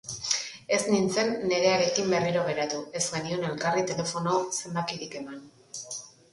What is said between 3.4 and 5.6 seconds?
elkarri telefono zenbakirik eman.